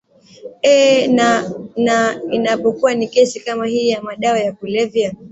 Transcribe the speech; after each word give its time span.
ee 0.63 1.07
na 1.07 1.49
na 1.77 2.21
inapokuwa 2.31 2.93
ni 2.93 3.07
kesi 3.07 3.39
kama 3.39 3.67
hii 3.67 3.89
ya 3.89 4.01
madawa 4.01 4.39
ya 4.39 4.51
kulevya 4.51 5.13